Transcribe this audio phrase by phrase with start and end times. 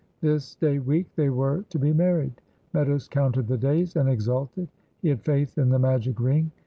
[0.19, 2.41] This day week they were to be married.
[2.73, 4.67] Meadows counted the days and exulted;
[5.03, 6.51] he had faith in the magic ring.